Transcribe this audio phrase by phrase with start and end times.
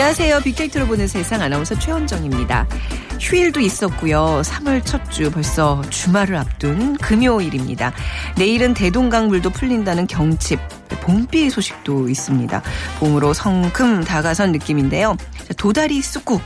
[0.00, 0.42] 안녕하세요.
[0.42, 2.68] 빅데이터로 보는 세상 아나운서 최원정입니다.
[3.18, 4.42] 휴일도 있었고요.
[4.44, 7.92] 3월 첫 주 벌써 주말을 앞둔 금요일입니다.
[8.36, 10.60] 내일은 대동강 물도 풀린다는 경칩,
[11.00, 12.62] 봄비 소식도 있습니다.
[13.00, 15.16] 봄으로 성큼 다가선 느낌인데요.
[15.56, 16.42] 도다리 쑥국.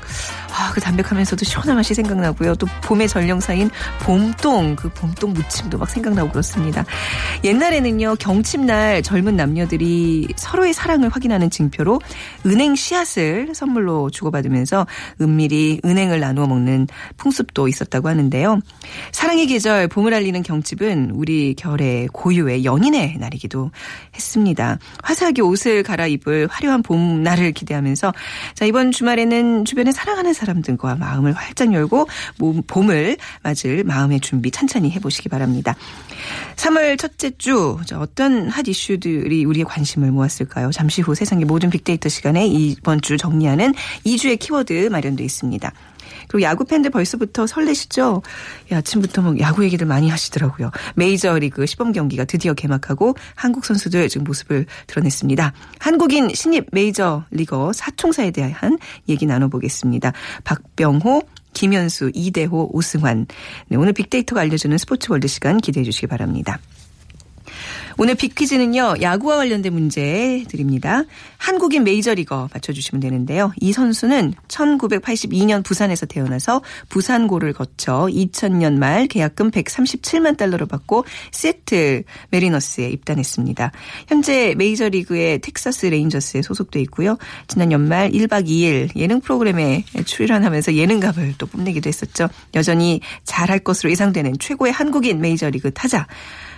[0.55, 2.55] 아, 그 담백하면서도 시원한 맛이 생각나고요.
[2.57, 3.71] 또 봄의 전령사인
[4.01, 6.85] 봄동, 그 봄동 무침도 막 생각나고 그렇습니다.
[7.43, 12.01] 옛날에는요, 경칩날 젊은 남녀들이 서로의 사랑을 확인하는 증표로
[12.47, 14.87] 은행 씨앗을 선물로 주고받으면서
[15.21, 18.61] 은밀히 은행을 나누어 먹는 풍습도 있었다고 하는데요.
[19.13, 23.71] 사랑의 계절, 봄을 알리는 경칩은 우리 결의 고유의 연인의 날이기도
[24.15, 24.79] 했습니다.
[25.03, 28.13] 화사하게 옷을 갈아입을 화려한 봄날을 기대하면서
[28.55, 34.51] 자, 이번 주말에는 주변에 사랑하는 사람 들과 마음을 활짝 열고 몸- 봄을 맞을 마음의 준비
[34.51, 35.77] 찬찬히 해보시기 바랍니다.
[36.57, 40.71] 3월 첫째 주 자, 어떤 핫 이슈들이 우리의 관심을 모았을까요?
[40.73, 45.73] 잠시 후 세상의 모든 빅데이터 시간에 이번 주 정리하는 이 주의 키워드 마련되어 있습니다.
[46.29, 48.23] 그리고 야구 팬들 벌써부터 설레시죠?
[48.71, 50.71] 예, 아침부터 뭐 야구 얘기들 많이 하시더라고요.
[50.95, 55.53] 메이저리그 시범 경기가 드디어 개막하고 한국 선수들 지금 모습을 드러냈습니다.
[55.79, 58.79] 한국인 신입 메이저리거 사총사에 대한
[59.09, 60.13] 얘기 나눠보겠습니다.
[60.45, 63.27] 박병호, 김현수, 이대호, 오승환.
[63.69, 66.59] 네, 오늘 빅데이터가 알려주는 스포츠 월드 시간 기대해 주시기 바랍니다.
[67.99, 71.05] 오늘 빅퀴즈는요, 야구와 관련된 문제 드립니다.
[71.37, 73.53] 한국인 메이저리거 맞춰주시면 되는데요.
[73.61, 82.89] 이 선수는 1982년 부산에서 태어나서 부산고를 거쳐 2000년 말 계약금 137만 달러를 받고 시애틀 매리너스에
[82.91, 83.73] 입단했습니다.
[84.09, 87.19] 현재 메이저리그의 텍사스 레인저스에 소속돼 있고요.
[87.49, 92.29] 지난 연말 1박 2일 예능 프로그램에 출연하면서 예능갑을 또 뽐내기도 했었죠.
[92.55, 96.07] 여전히 잘할 것으로 예상되는 최고의 한국인 메이저리그 타자.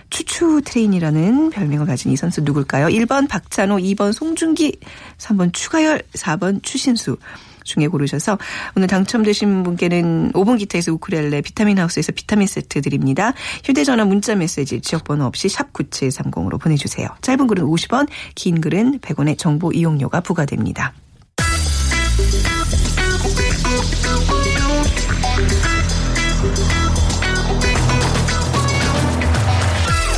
[0.09, 2.87] 추추 트레인이라는 별명을 가진 이 선수 누굴까요?
[2.87, 4.79] 1번 박찬호, 2번 송중기,
[5.17, 7.17] 3번 추가열, 4번 추신수
[7.65, 8.37] 중에 고르셔서
[8.77, 13.33] 오늘 당첨되신 분께는 5번 기타에서 우크렐레 비타민 하우스에서 비타민 세트 드립니다.
[13.65, 17.07] 휴대전화 문자 메시지 지역번호 없이 샵 9730으로 보내주세요.
[17.21, 20.93] 짧은 글은 50원, 긴 글은 100원의 정보 이용료가 부과됩니다.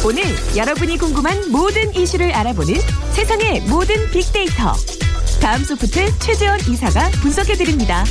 [0.08, 0.24] 오늘
[0.56, 2.76] 여러분이 궁금한 모든 이슈를 알아보는
[3.12, 4.72] 세상의 모든 빅데이터.
[5.42, 8.06] 다음 소프트 최재원 이사가 분석해드립니다.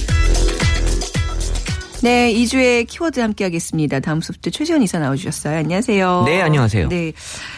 [2.02, 4.00] 네, 2주의 키워드 함께 하겠습니다.
[4.00, 5.56] 다음 소프트 최지원 이사 나와주셨어요.
[5.56, 6.24] 안녕하세요.
[6.26, 6.88] 네, 안녕하세요.
[6.88, 7.14] 네.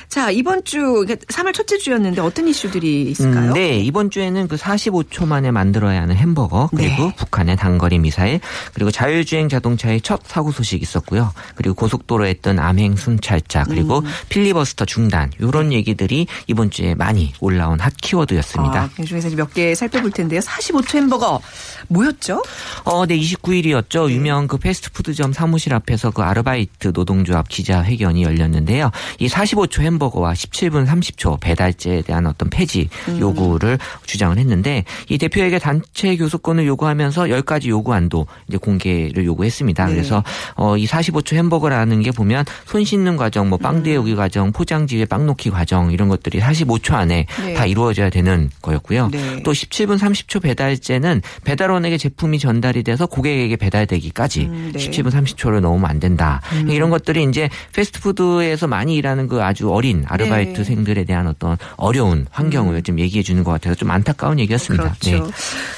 [0.08, 3.50] 자, 이번 주, 그러니까 3월 첫째 주였는데 어떤 이슈들이 있을까요?
[3.50, 7.14] 음, 네, 이번 주에는 그 45초 만에 만들어야 하는 햄버거, 그리고 네.
[7.16, 8.40] 북한의 단거리 미사일,
[8.72, 11.32] 그리고 자율주행 자동차의 첫 사고 소식 있었고요.
[11.56, 14.04] 그리고 고속도로에 했던 암행 순찰자, 그리고 음.
[14.30, 18.80] 필리버스터 중단, 이런 얘기들이 이번 주에 많이 올라온 핫 키워드였습니다.
[18.84, 20.40] 아, 그 중에서 몇 개 살펴볼 텐데요.
[20.40, 21.40] 45초 햄버거
[21.88, 22.42] 뭐였죠?
[22.84, 24.08] 어, 네, 29일이었죠.
[24.10, 28.90] 유명 그 패스트푸드점 사무실 앞에서 그 아르바이트 노동조합 기자회견이 열렸는데요.
[29.18, 32.88] 이 45초 햄버거 와 17분 30초 배달제에 대한 어떤 폐지
[33.18, 39.86] 요구를 주장을 했는데 이 대표에게 단체 교섭권을 요구하면서 10가지 요구 안도 이제 공개를 요구했습니다.
[39.86, 39.92] 네.
[39.92, 40.24] 그래서
[40.56, 45.26] 어, 이 45초 햄버거라는 게 보면 손 씻는 과정, 뭐 빵 데우기 과정, 포장지에 빵
[45.26, 47.54] 놓기 과정 이런 것들이 45초 안에 네.
[47.54, 49.08] 다 이루어져야 되는 거였고요.
[49.12, 49.42] 네.
[49.42, 54.78] 또 17분 30초 배달제는 배달원에게 제품이 전달이 돼서 고객에게 배달되기까지 음, 네.
[54.78, 56.40] 17분 30초를 넘으면 안 된다.
[56.68, 62.98] 이런 것들이 이제 패스트푸드에서 많이 일하는 그 아주 어린 아르바이트생들에 대한 어떤 어려운 환경을 좀
[62.98, 64.84] 얘기해 주는 것 같아서 좀 안타까운 얘기였습니다.
[64.84, 64.92] 음.
[65.00, 65.24] 그렇죠.
[65.24, 65.30] 네.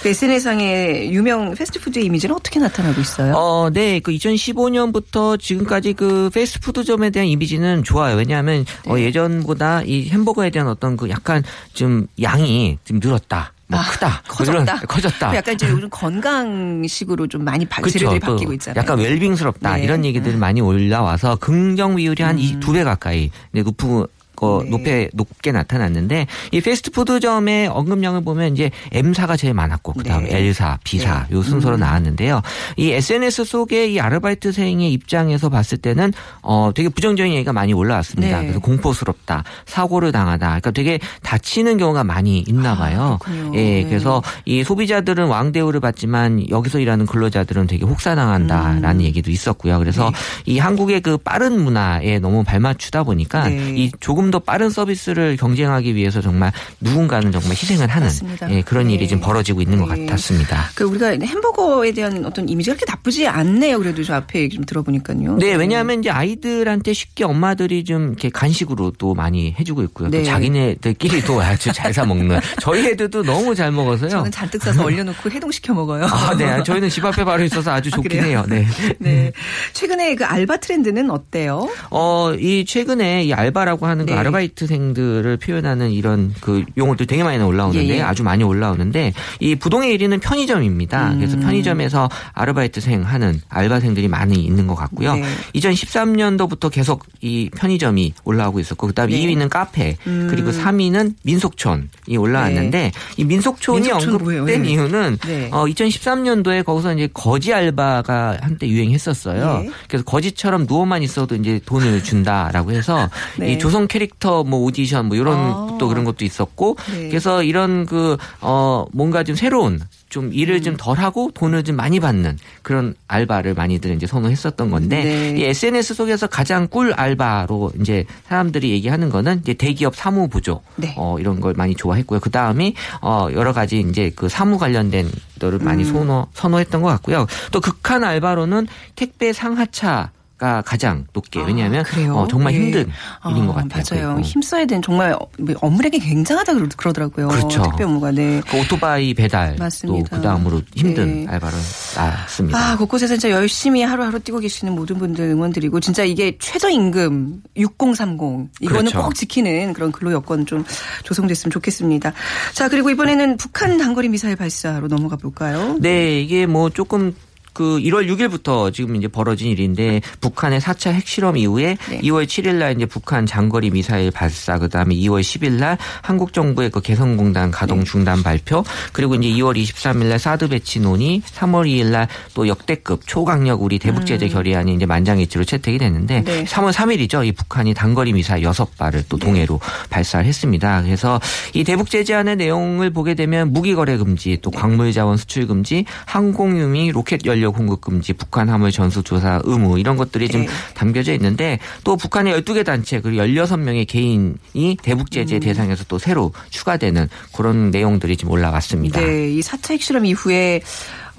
[0.02, 3.34] 그 SNS상의 유명 패스트푸드의 이미지는 어떻게 나타나고 있어요?
[3.34, 4.00] 어, 네.
[4.00, 8.16] 그 2015년부터 지금까지 그 패스트푸드점에 대한 이미지는 좋아요.
[8.16, 9.04] 왜냐하면 어, 네.
[9.04, 11.42] 예전보다 이 햄버거에 대한 어떤 그 약간
[11.72, 13.52] 좀 양이 좀 늘었다.
[13.70, 14.22] 뭐 아, 크다.
[14.26, 14.64] 커졌다.
[14.64, 15.36] 그런- 커졌다.
[15.36, 17.98] 약간 이제 요즘 건강식으로 좀 많이 바, 그렇죠.
[17.98, 18.80] 재료들이 또 바뀌고 있잖아요.
[18.82, 19.84] 약간 웰빙스럽다 네.
[19.84, 24.06] 이런 얘기들이 많이 올라와서 긍정 비율이 한 두배 가까이 네, 높은
[24.40, 24.70] 거 네.
[24.70, 30.38] 높게 높게 나타났는데 이 패스트푸드점의 언급량을 보면 이제 M사가 제일 많았고 그다음에 네.
[30.38, 32.40] L사, B사 요 순서로 나왔는데요.
[32.76, 38.38] 이 SNS 속에 이 아르바이트생의 입장에서 봤을 때는 어 되게 부정적인 얘기가 많이 올라왔습니다.
[38.38, 38.42] 네.
[38.44, 43.18] 그래서 공포스럽다, 사고를 당하다, 그러니까 되게 다치는 경우가 많이 있나 봐요.
[43.24, 43.50] 아.
[43.54, 43.84] 예, 네.
[43.84, 49.02] 그래서 이 소비자들은 왕대우를 받지만 여기서 일하는 근로자들은 되게 혹사당한다라는 음.
[49.02, 49.78] 얘기도 있었고요.
[49.78, 50.10] 그래서
[50.46, 53.74] 이 한국의 그 빠른 문화에 너무 발맞추다 보니까 네.
[53.76, 58.08] 이 조금 더 빠른 서비스를 경쟁하기 위해서 정말 누군가는 정말 희생을 하는.
[58.50, 58.94] 예, 그런 네.
[58.94, 60.06] 일이 지금 벌어지고 있는 것 네.
[60.06, 60.70] 같았습니다.
[60.74, 63.78] 그 우리가 햄버거에 대한 어떤 이미지가 그렇게 나쁘지 않네요.
[63.78, 65.36] 그래도 저 앞에 얘기 좀 들어보니까요.
[65.36, 70.08] 네, 왜냐하면 이제 아이들한테 쉽게 엄마들이 좀 이렇게 간식으로 또 많이 해주고 있고요.
[70.10, 70.18] 네.
[70.18, 74.10] 또 자기네들끼리도 아주 잘 사 먹는 저희 애들도 너무 잘 먹어서요.
[74.10, 76.04] 저는 잔뜩 싸서 얼려놓고 해동시켜 먹어요.
[76.04, 76.62] 아, 네.
[76.62, 78.24] 저희는 집 앞에 바로 있어서 아주 좋긴 그래요?
[78.26, 78.44] 해요.
[78.48, 78.64] 네.
[79.00, 79.32] 네.
[79.72, 81.68] 최근에 그 알바 트렌드는 어때요?
[81.90, 84.12] 어, 이 최근에 이 알바라고 하는 네.
[84.12, 88.02] 그 아르바이트생들을 표현하는 이런 그 용어들 되게 많이 올라오는데 예, 예.
[88.02, 91.14] 아주 많이 올라오는데 이 부동의 1위는 편의점입니다.
[91.16, 91.40] 그래서 음.
[91.40, 95.14] 편의점에서 아르바이트생 하는 알바생들이 많이 있는 것 같고요.
[95.14, 95.22] 네.
[95.54, 99.26] 2013년도부터 계속 이 편의점이 올라오고 있었고 그다음 에 네.
[99.26, 100.28] 2위는 카페 음.
[100.30, 104.44] 그리고 3위는 민속촌이 올라왔는데 이 민속촌이 민속촌 언급된 뭐예요?
[104.44, 104.70] 네.
[104.70, 105.48] 이유는 네.
[105.52, 109.64] 어 2013년도에 거기서 이제 거지 알바가 한때 유행했었어요.
[109.64, 109.70] 예.
[109.88, 113.08] 그래서 거지처럼 누워만 있어도 이제 돈을 준다라고 해서
[113.38, 113.52] 네.
[113.52, 115.76] 이 조성 캐릭 터 뭐 오디션 뭐 이런 아.
[115.78, 117.08] 또 그런 것도 있었고 네.
[117.08, 120.62] 그래서 이런 그 어 뭔가 좀 새로운 좀 일을 음.
[120.62, 125.40] 좀덜 하고 돈을 좀 많이 받는 그런 알바를 많이들 이제 선호했었던 건데 네.
[125.40, 130.94] 이 SNS 속에서 가장 꿀 알바로 이제 사람들이 얘기하는 거는 이제 대기업 사무 보조 네.
[130.96, 132.20] 어 이런 걸 많이 좋아했고요.
[132.20, 135.10] 그 다음이 어 여러 가지 이제 그 사무 관련된
[135.40, 135.92] 것들을 많이 음.
[135.92, 137.26] 선호 선호했던 것 같고요.
[137.50, 138.66] 또 극한 알바로는
[138.96, 142.12] 택배 상하차 가 가장 높게 왜냐하면 아?
[142.14, 142.56] 어, 정말 예.
[142.60, 142.90] 힘든
[143.30, 143.82] 일인 것 아, 같아요.
[143.90, 144.14] 맞아요.
[144.14, 145.14] 그리고 힘써야 되는 정말
[145.60, 147.28] 업무량이 굉장하다 그러- 그러더라고요.
[147.28, 147.60] 그렇죠.
[147.62, 148.40] 택배 업무가 네.
[148.48, 150.08] 그 오토바이 배달 맞습니다.
[150.08, 151.26] 또 그 다음으로 힘든 네.
[151.30, 151.58] 알바를
[151.94, 152.58] 낳습니다.
[152.58, 158.80] 아, 곳곳에서 진짜 열심히 하루하루 뛰고 계시는 모든 분들 응원드리고 진짜 이게 최저임금 6030 이거는
[158.86, 159.02] 그렇죠.
[159.02, 160.64] 꼭 지키는 그런 근로 여건 좀
[161.04, 162.14] 조성됐으면 좋겠습니다.
[162.54, 165.76] 자, 그리고 이번에는 북한 단거리 미사일 발사로 넘어가 볼까요?
[165.80, 167.14] 네, 이게 뭐 조금
[167.60, 172.00] 그 1월 6일부터 지금 이제 벌어진 일인데 북한의 4차 핵실험 이후에 네.
[172.00, 176.80] 2월 7일 날 이제 북한 장거리 미사일 발사 그다음에 2월 10일 날 한국 정부의 그
[176.80, 177.84] 개성공단 가동 네.
[177.84, 178.64] 중단 발표
[178.94, 183.78] 그리고 이제 2월 23일 날 사드 배치 논의 3월 2일 날 또 역대급 초강력 우리
[183.78, 186.24] 대북 제재 결의안이 이제 만장일치로 채택이 됐는데 음.
[186.24, 186.44] 네.
[186.44, 187.26] 3월 3일이죠.
[187.26, 189.60] 이 북한이 단거리 미사일 6발을 또 동해로
[189.90, 190.82] 발사를 했습니다.
[190.82, 191.20] 그래서
[191.54, 196.58] 이 대북 제재안의 내용을 보게 되면 무기 거래 금지, 또 광물 자원 수출 금지, 항공유
[196.58, 200.48] 및 로켓 연료 공급 금지, 북한 화물 전수 조사 의무 이런 것들이 좀 네.
[200.74, 205.40] 담겨져 있는데 또 북한의 12개 단체 그리고 16명의 개인이 대북 제재 음.
[205.40, 209.00] 대상에서 또 새로 추가되는 그런 내용들이 지금 올라왔습니다.
[209.00, 210.60] 네, 이 4차 핵실험 이후에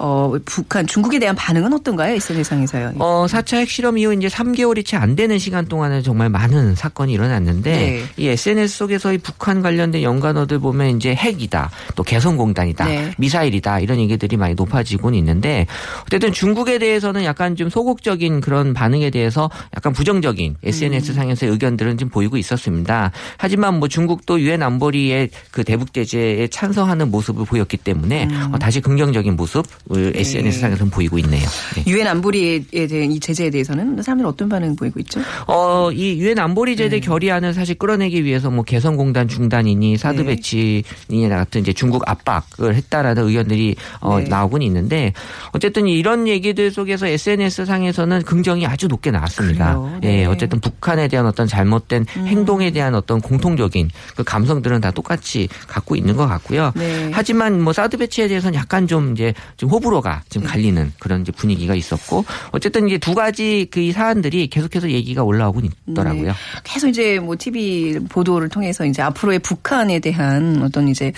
[0.04, 2.14] 어, 북한 중국에 대한 반응은 어떤가요?
[2.16, 2.94] SNS상에서요.
[2.98, 7.70] 어, 4차 핵실험 이후 이제 3개월이 채 안 되는 시간 동안에 정말 많은 사건이 일어났는데
[7.70, 8.02] 네.
[8.16, 13.12] 이 SNS 속에서 이 북한 관련된 연관어들 보면 이제 핵이다, 또 개성공단이다, 네.
[13.18, 15.66] 미사일이다 이런 얘기들이 많이 높아지고는 있는데
[16.06, 22.08] 어쨌든 중국에 대해서는 약간 좀 소극적인 그런 반응에 대해서 약간 부정적인 SNS 상에서의 의견들은 좀
[22.08, 23.12] 보이고 있었습니다.
[23.38, 29.36] 하지만 뭐 중국도 유엔 안보리의 그 대북 제재에 찬성하는 모습을 보였기 때문에 어, 다시 긍정적인
[29.36, 29.64] 모습
[29.94, 31.46] 을 SNS 상에서는 보이고 있네요.
[31.76, 31.84] 네.
[31.86, 35.20] 유엔 안보리에 대한 이 제재에 대해서는 사람들이 어떤 반응 보이고 있죠?
[35.46, 37.00] 어, 이 유엔 안보리 제대 네.
[37.00, 40.28] 결의안을 사실 끌어내기 위해서 뭐 개성공단 중단이니 사드 네.
[40.28, 40.82] 배치니
[41.28, 44.24] 같은 이제 중국 압박을 했다라는 의견들이 어, 네.
[44.28, 45.12] 나오곤 있는데
[45.52, 49.74] 어쨌든 이런 얘기들 속에서 SNS 상에서는 긍정이 아주 높게 나왔습니다.
[49.74, 49.78] 네.
[49.78, 50.00] 음.
[50.04, 55.96] 예, 어쨌든 북한에 대한 어떤 잘못된 행동에 대한 어떤 공통적인 그 감성들은 다 똑같이 갖고
[55.96, 56.72] 있는 것 같고요.
[56.74, 57.10] 네.
[57.12, 61.32] 하지만 뭐 사드 배치에 대해서는 약간 좀 이제 좀 호불 호가 좀 갈리는 그런 이제
[61.32, 66.26] 분위기가 있었고 어쨌든 이제 두 가지 그 이 사안들이 계속해서 얘기가 올라오고 있더라고요.
[66.26, 66.32] 네.
[66.62, 71.12] 계속 이제 뭐 TV 보도를 통해서 이제 앞으로의 북한에 대한 어떤 이제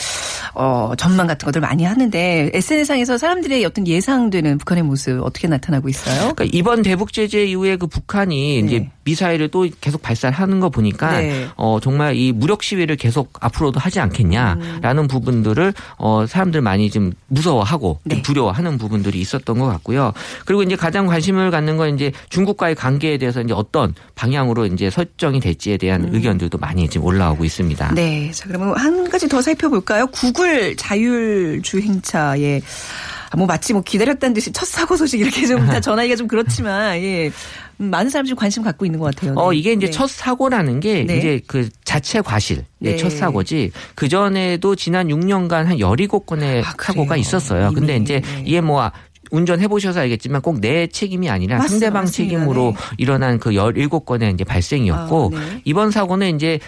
[0.55, 6.33] 어 전망 같은 것들 많이 하는데 SNS상에서 사람들의 어떤 예상되는 북한의 모습 어떻게 나타나고 있어요?
[6.35, 8.67] 그러니까 이번 대북 제재 이후에 그 북한이 네.
[8.67, 11.47] 이제 미사일을 또 계속 발사하는 거 보니까 네.
[11.57, 18.01] 어 정말 이 무력 시위를 계속 앞으로도 하지 않겠냐라는 부분들을 어 사람들 많이 좀 무서워하고
[18.09, 18.23] 좀 네.
[18.23, 20.13] 두려워 하는 부분들이 있었던 것 같고요.
[20.45, 25.41] 그리고 이제 가장 관심을 갖는 건 이제 중국과의 관계에 대해서 이제 어떤 방향으로 이제 설정이
[25.41, 27.91] 될지에 대한 의견들도 많이 지금 올라오고 있습니다.
[27.91, 27.95] 음.
[27.95, 28.31] 네.
[28.33, 30.07] 자, 그러면 한 가지 더 살펴볼까요?
[30.09, 36.17] 구글 자율주행차의 아, 뭐 마치 뭐 기다렸다는 듯이 첫 사고 소식 이렇게 좀 다 전하기가
[36.17, 37.31] 좀 그렇지만 예.
[37.81, 39.35] 음, 많은 사람들이 관심 갖고 있는 것 같아요.
[39.37, 39.57] 어 네.
[39.59, 39.91] 이게 이제 네.
[39.91, 41.17] 첫 사고라는 게 네.
[41.19, 42.93] 이제 그 자체 과실 네.
[42.93, 42.97] 네.
[42.97, 47.17] 첫 사고지 그 전에도 지난 6년간 한 17건의 아, 사고가?
[47.17, 47.73] 있었어요.
[47.75, 48.43] 근데 이미, 이제 네.
[48.47, 48.91] 이게 뭐
[49.33, 51.87] 운전해 보셔서 알겠지만 꼭 내 책임이 아니라 맞습니다.
[51.87, 52.37] 상대방 맞습니다.
[52.39, 52.95] 책임으로 네.
[52.99, 55.61] 일어난 그 17건의 이제 발생이었고 아, 네.
[55.65, 56.61] 이번 사고는 이제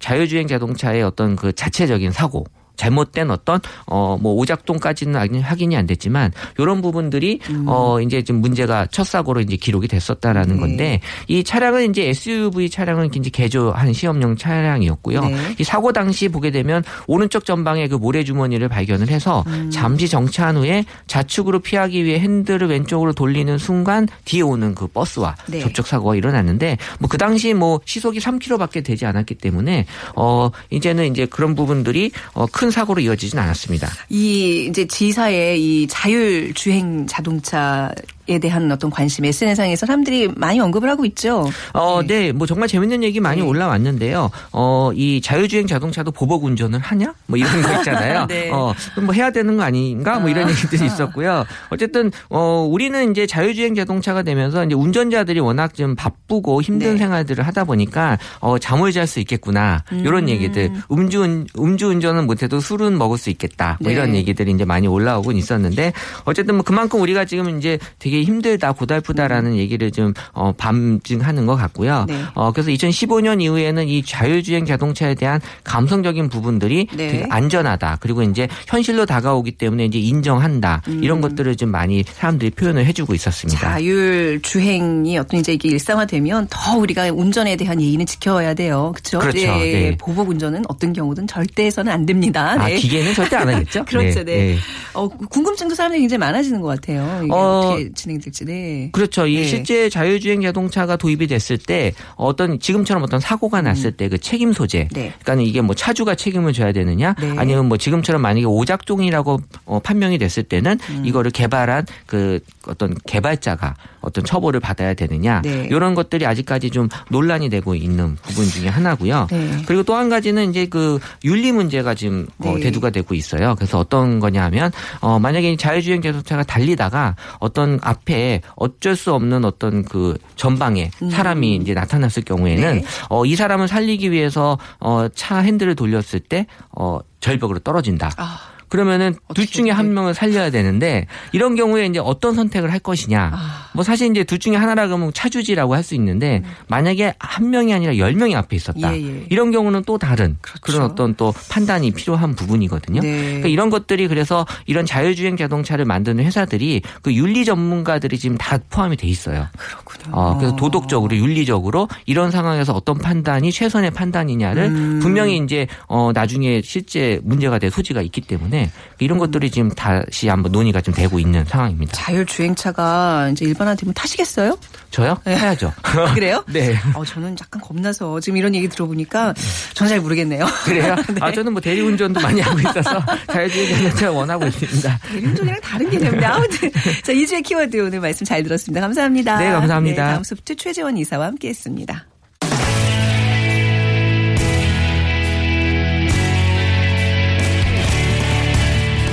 [0.00, 2.44] 자율주행 자동차의 어떤 그 자체적인 사고
[2.78, 9.04] 잘못된 어떤 어뭐 오작동까지는 아직 확인이 안 됐지만 이런 부분들이 어 이제 좀 문제가 첫
[9.06, 10.54] 사고로 이제 기록이 됐었다라는 음.
[10.54, 10.60] 네.
[10.60, 15.20] 건데 이 차량은 이제 SUV 차량은 이제 개조한 시험용 차량이었고요.
[15.20, 15.36] 네.
[15.58, 19.70] 이 사고 당시 보게 되면 오른쪽 전방에 그 모래 주머니를 발견을 해서 음.
[19.70, 25.60] 잠시 정차한 후에 좌측으로 피하기 위해 핸들을 왼쪽으로 돌리는 순간 뒤에 오는 그 버스와 네.
[25.60, 31.26] 접촉 사고가 일어났는데 뭐 그 당시 뭐 시속이 3km밖에 되지 않았기 때문에 어 이제는 이제
[31.26, 33.88] 그런 부분들이 어큰 사고로 이어지진 않았습니다.
[34.08, 37.92] 이 이제 지사의 이 자율 주행 자동차
[38.28, 41.48] 에 대한 어떤 관심 SNS상에서 사람들이 많이 언급을 하고 있죠.
[41.72, 42.30] 어, 네.
[42.32, 43.46] 뭐 정말 재밌는 얘기 많이 네.
[43.46, 44.30] 올라왔는데요.
[44.52, 47.14] 어, 이 자율주행 자동차도 보복 운전을 하냐?
[47.24, 48.26] 뭐 이런 거 있잖아요.
[48.28, 48.50] 네.
[48.50, 50.18] 어, 그럼 뭐 해야 되는 거 아닌가?
[50.18, 51.46] 뭐 이런 얘기들이 있었고요.
[51.70, 56.98] 어쨌든 어, 우리는 이제 자율주행 자동차가 되면서 이제 운전자들이 워낙 좀 바쁘고 힘든 네.
[56.98, 59.84] 생활들을 하다 보니까 어, 잠을 잘 수 있겠구나.
[59.90, 60.28] 이런 음.
[60.28, 60.70] 얘기들.
[60.92, 63.78] 음주 음주 운전은 못 해도 술은 먹을 수 있겠다.
[63.80, 63.94] 뭐 네.
[63.94, 65.94] 이런 얘기들이 이제 많이 올라오곤 있었는데
[66.24, 72.04] 어쨌든 뭐 그만큼 우리가 지금 이제 되게 힘들다 고달프다라는 얘기를 좀 어, 밤증하는 것 같고요.
[72.08, 72.20] 네.
[72.34, 77.08] 어, 그래서 2015년 이후에는 이 자율주행 자동차에 대한 감성적인 부분들이 네.
[77.08, 77.98] 되게 안전하다.
[78.00, 80.82] 그리고 이제 현실로 다가오기 때문에 이제 인정한다.
[80.88, 81.02] 음.
[81.02, 83.60] 이런 것들을 좀 많이 사람들이 표현을 해주고 있었습니다.
[83.60, 88.92] 자율 주행이 어떤 이제 이게 일상화되면 더 우리가 운전에 대한 예의는 지켜야 돼요.
[88.94, 89.18] 그렇죠?
[89.18, 89.38] 그렇죠.
[89.38, 89.96] 예, 네.
[89.98, 92.56] 보복 운전은 어떤 경우든 절대 해서는 안 됩니다.
[92.58, 92.76] 아, 네.
[92.76, 93.84] 기계는 절대 안 하겠죠?
[93.88, 94.56] 그렇죠, 네.
[94.94, 97.22] 어, 궁금증도 사람들이 굉장히 많아지는 것 같아요.
[97.24, 98.44] 이게 어, 어, 떻게 진행될지.
[98.46, 98.88] 네.
[98.92, 99.26] 그렇죠.
[99.26, 99.44] 이 네.
[99.44, 104.88] 실제 자율주행 자동차가 도입이 됐을 때 어떤 지금처럼 어떤 사고가 났을 때그 책임 소재.
[104.92, 104.94] 음.
[104.94, 105.12] 네.
[105.22, 107.34] 그러니까 이게 뭐 차주가 책임을 져야 되느냐, 네.
[107.36, 111.02] 아니면 뭐 지금처럼 만약에 오작동이라고 어, 판명이 됐을 때는 음.
[111.04, 115.68] 이거를 개발한 그 어떤 개발자가 어떤 처벌을 받아야 되느냐, 네.
[115.70, 119.26] 이런 것들이 아직까지 좀 논란이 되고 있는 부분 중에 하나고요.
[119.30, 119.62] 네.
[119.66, 122.60] 그리고 또 한 가지는 이제 그 윤리 문제가 지금 어, 네.
[122.60, 123.56] 대두가 되고 있어요.
[123.56, 129.44] 그래서 어떤 거냐 하면 어 만약에 이 자율주행 자동차가 달리다가 어떤 앞에 어쩔 수 없는
[129.44, 132.80] 어떤 그 전방에 사람이 이제 나타났을 경우에는 음.
[132.80, 132.84] 네.
[133.10, 138.10] 어 이 사람을 살리기 위해서 어 차 핸들을 돌렸을 때 어 절벽으로 떨어진다.
[138.16, 138.38] 아,
[138.68, 139.94] 그러면은 둘 중에 한 네.
[139.94, 143.30] 명을 살려야 되는데 이런 경우에 이제 어떤 선택을 할 것이냐.
[143.34, 143.68] 아.
[143.74, 147.96] 뭐 사실 이제 둘 중에 하나라 그러면 차주지라고 할 수 있는데 만약에 한 명이 아니라
[147.96, 148.90] 열 명이 앞에 있었다.
[148.90, 148.94] 음.
[148.94, 149.26] 예, 예.
[149.30, 150.60] 이런 경우는 또 다른 그렇죠.
[150.60, 153.00] 그런 어떤 또 판단이 필요한 부분이거든요.
[153.00, 153.22] 네.
[153.26, 158.96] 그러니까 이런 것들이 그래서 이런 자율주행 자동차를 만드는 회사들이 그 윤리 전문가들이 지금 다 포함이
[158.96, 159.46] 돼 있어요.
[159.56, 160.14] 그렇군요.
[160.14, 164.98] 어, 그래서 도덕적으로 윤리적으로 이런 상황에서 어떤 판단이 최선의 판단이냐를 음.
[165.00, 168.57] 분명히 이제 어 나중에 실제 문제가 될 소지가 있기 때문에
[168.98, 171.92] 이런 것들이 지금 다시 한번 논의가 좀 되고 있는 상황입니다.
[171.92, 174.58] 자율 주행차가 이제 일반화되면 타시겠어요?
[174.90, 175.18] 저요?
[175.26, 175.72] 해야죠.
[176.14, 176.44] 그래요?
[176.48, 176.76] 네.
[176.94, 179.34] 어, 저는 약간 겁나서 지금 이런 얘기 들어보니까
[179.74, 180.46] 저는 잘 모르겠네요.
[180.64, 180.96] 그래요?
[181.20, 184.98] 아 저는 뭐 대리운전도 많이 하고 있어서 자율주행 자동차 원하고 있습니다.
[185.12, 186.70] 대리운전이랑 다른 개념인데 아무튼
[187.04, 188.80] 자 2주의 키워드 오늘 말씀 잘 들었습니다.
[188.80, 189.38] 감사합니다.
[189.38, 190.06] 네, 감사합니다.
[190.08, 192.07] 다음 소프트 최재원 이사와 함께했습니다.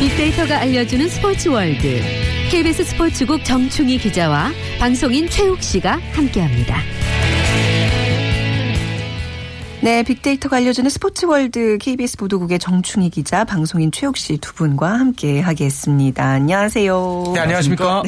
[0.06, 2.00] 빅데이터가 알려주는 스포츠 월드.
[2.52, 6.78] KBS 스포츠국 정충희 기자와 방송인 최욱 씨가 함께합니다.
[9.82, 16.24] 네, 빅데이터가 알려주는 스포츠월드 KBS 보도국의 정충희 기자, 방송인 최욱 씨 두 분과 함께 하겠습니다.
[16.24, 17.32] 안녕하세요.
[17.34, 18.04] 네, 안녕하십니까?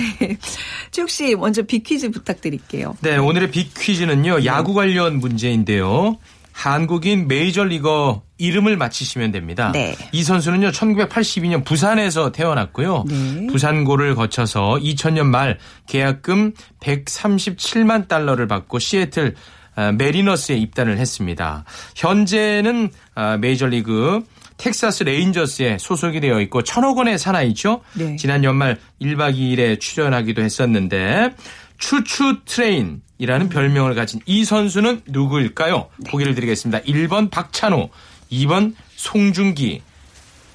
[0.92, 2.96] 최욱 씨 먼저 빅퀴즈 부탁드릴게요.
[3.02, 6.18] 네, 오늘의 빅 퀴즈는요, 야구 관련 문제인데요.
[6.52, 9.72] 한국인 메이저리거 이름을 맞히시면 됩니다.
[9.72, 9.96] 네.
[10.12, 13.06] 이 선수는요, 1982년 부산에서 태어났고요.
[13.08, 13.48] 네.
[13.48, 19.36] 부산고를 거쳐서 2000년 말 계약금 137만 달러를 받고 시애틀
[19.76, 21.64] 아, 매리너스에 입단을 했습니다.
[21.96, 24.24] 현재는 아, 메이저리그
[24.58, 27.82] 텍사스 레인저스에 소속이 되어 있고 천억 원의 사나이죠.
[27.94, 28.16] 네.
[28.16, 31.36] 지난 연말 1박 2일에 출연하기도 했었는데
[31.78, 35.90] 추추 트레인 이라는 별명을 가진 이 선수는 누구일까요?
[36.10, 36.82] 보기를 드리겠습니다.
[36.82, 37.90] 1번 박찬호,
[38.32, 39.82] 2번 송중기,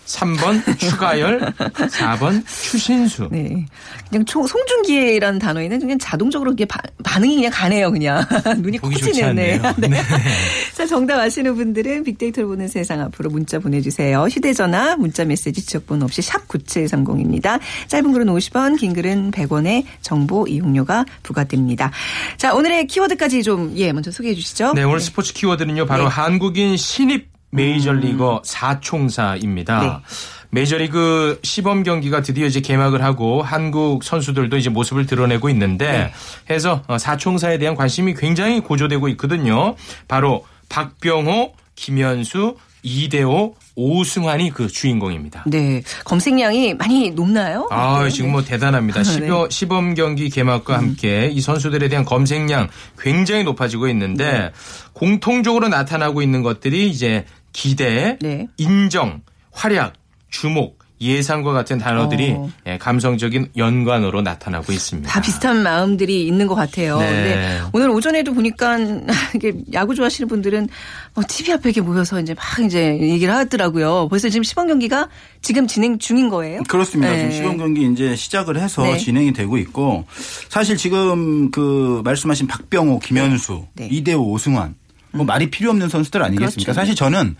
[0.04, 3.28] 3번 추가열, 4번 추신수.
[3.30, 3.64] 네.
[4.10, 8.22] 그냥 총, 송중기라는 단어에는 그냥 자동적으로 이게 바- 반응이 그냥 가네요, 그냥.
[8.58, 9.32] 눈이 커지네요.
[9.32, 9.58] 네.
[9.62, 9.74] 않네요.
[9.78, 10.02] 네.
[10.76, 14.24] 자, 정답 아시는 분들은 빅데이터를 보는 세상 앞으로 문자 보내주세요.
[14.24, 17.60] 휴대전화, 문자 메시지 지역번호 없이 샵 9730입니다.
[17.86, 21.90] 짧은 글은 50원, 긴 글은 100원의 정보 이용료가 부과됩니다.
[22.36, 24.72] 자, 오늘의 키워드까지 좀, 예, 먼저 소개해 주시죠.
[24.74, 26.08] 네, 오늘 스포츠 키워드는요, 바로 네.
[26.10, 29.80] 한국인 신입 메이저리거 4총사입니다.
[29.80, 29.92] 네.
[30.50, 36.12] 메이저리그 시범 경기가 드디어 이제 개막을 하고 한국 선수들도 이제 모습을 드러내고 있는데
[36.50, 39.74] 해서 어, 4총사에 대한 관심이 굉장히 고조되고 있거든요.
[40.08, 45.44] 바로 박병호, 김현수, 이대호, 오승환이 그 주인공입니다.
[45.46, 45.82] 네.
[46.04, 47.68] 검색량이 많이 높나요?
[47.70, 48.10] 아, 네.
[48.10, 49.02] 지금 뭐 대단합니다.
[49.02, 49.04] 네.
[49.04, 52.68] 시범, 시범 경기 개막과 함께 이 선수들에 대한 검색량
[52.98, 54.50] 굉장히 높아지고 있는데 네.
[54.92, 58.46] 공통적으로 나타나고 있는 것들이 이제 기대, 네.
[58.56, 59.94] 인정, 활약,
[60.30, 62.48] 주목, 예상과 같은 단어들이 어.
[62.66, 65.10] 예, 감성적인 연관으로 나타나고 있습니다.
[65.10, 66.98] 다 비슷한 마음들이 있는 것 같아요.
[66.98, 67.06] 네.
[67.10, 68.78] 근데 오늘 오전에도 보니까
[69.34, 70.68] 이게 야구 좋아하시는 분들은
[71.14, 74.08] 뭐 TV 앞에 이렇게 모여서 이제 막 이제 얘기를 하더라고요.
[74.08, 75.08] 벌써 지금 시범 경기가
[75.42, 76.62] 지금 진행 중인 거예요?
[76.68, 77.12] 그렇습니다.
[77.12, 77.18] 네.
[77.18, 78.96] 지금 시범 경기 이제 시작을 해서 네.
[78.96, 80.04] 진행이 되고 있고
[80.48, 83.88] 사실 지금 그 말씀하신 박병호, 김현수, 네.
[83.90, 84.76] 이대호, 오승환
[85.12, 86.72] 뭐 말이 필요 없는 선수들 아니겠습니까?
[86.72, 86.72] 그렇죠.
[86.72, 87.36] 사실 저는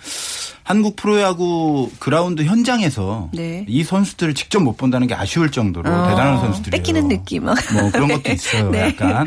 [0.62, 3.64] 한국 프로야구 그라운드 현장에서 네.
[3.68, 6.82] 이 선수들을 직접 못 본다는 게 아쉬울 정도로 어, 대단한 선수들이에요.
[6.82, 7.44] 뺏기는 느낌.
[7.44, 7.56] 막.
[7.72, 8.70] 뭐 그런 것도 있어요.
[8.70, 8.88] 네.
[8.88, 9.26] 약간.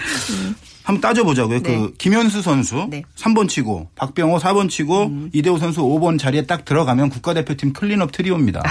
[0.83, 1.63] 한번 따져보자고요.
[1.63, 1.75] 네.
[1.77, 2.97] 그 김현수 선수 네.
[2.97, 3.03] 음.
[3.15, 8.61] 3번 치고 박병호 4번 치고 이대호 선수 5번 자리에 딱 들어가면 국가대표팀 클린업 트리오입니다.
[8.63, 8.69] 아,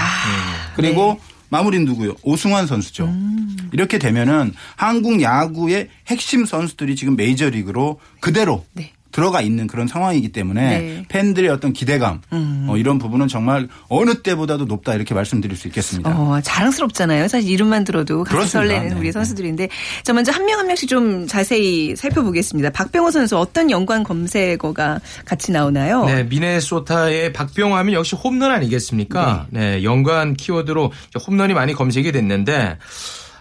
[0.75, 1.35] 그리고 네.
[1.49, 2.15] 마무리는 누구요?
[2.23, 3.05] 오승환 선수죠.
[3.05, 3.57] 음.
[3.73, 8.91] 이렇게 되면은 한국 야구의 핵심 선수들이 지금 메이저리그로 그대로 네.
[9.15, 10.79] 들어가 있는 그런 상황이기 때문에 네.
[10.97, 11.05] 음.
[11.07, 16.09] 팬들의 어떤 기대감 어, 이런 부분은 정말 어느 때보다도 높다 이렇게 말씀드릴 수 있겠습니다.
[16.09, 17.29] 어, 자랑스럽잖아요.
[17.29, 18.73] 사실 이름만 들어도 같이 그렇습니다.
[18.75, 18.99] 설레는 네.
[18.99, 19.69] 우리 선수들인데.
[20.03, 22.71] 자, 먼저 한 명 한 명씩 좀 자세히 살펴보겠습니다.
[22.71, 26.05] 박병호 선수 어떤 연관 검색어가 같이 나오나요?
[26.05, 29.47] 네, 미네소타의 박병호 하면 역시 홈런 아니겠습니까?
[29.49, 30.91] 네, 연관 키워드로
[31.27, 32.77] 홈런이 많이 검색이 됐는데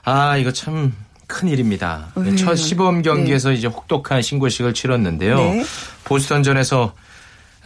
[0.04, 0.92] 아, 이거 참
[1.26, 2.12] 큰일입니다.
[2.38, 5.36] 첫 시범 경기에서 이제 혹독한 신고식을 치렀는데요.
[5.36, 5.64] 네.
[6.04, 6.94] 보스턴전에서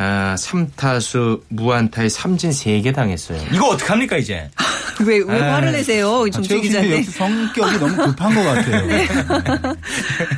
[0.00, 3.40] 아, 3타수 무안타에 삼진 3개 당했어요.
[3.52, 4.49] 이거 어떡합니까, 이제?
[5.05, 6.23] 왜, 왜 아, 화를 내세요?
[6.23, 7.02] 아, 씨도 기자님.
[7.02, 8.87] 성격이 너무 급한 것 같아요.
[8.87, 9.07] 네.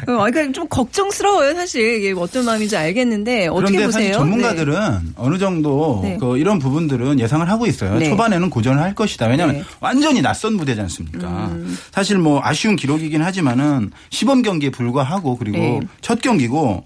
[0.07, 1.99] 어, 그러니까 좀 걱정스러워요, 사실.
[1.99, 3.91] 이게 어떤 마음인지 알겠는데 어떻게 그런데 보세요?
[3.93, 6.17] 사실 전문가들은 어느 정도 네.
[6.19, 7.99] 그 이런 부분들은 예상을 하고 있어요.
[7.99, 8.09] 네.
[8.09, 9.27] 초반에는 고전을 할 것이다.
[9.27, 9.61] 왜냐하면 네.
[9.63, 9.67] 음.
[9.81, 11.51] 완전히 낯선 무대지 않습니까?
[11.93, 15.81] 사실 뭐 아쉬운 기록이긴 하지만은 시범 경기에 불과하고 그리고 네.
[16.01, 16.85] 첫 경기고